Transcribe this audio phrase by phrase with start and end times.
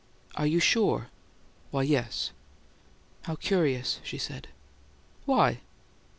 [0.33, 1.09] "Are you sure?"
[1.69, 2.31] "Why, yes."
[3.25, 4.47] "How curious!" she said.
[5.25, 5.59] "Why?"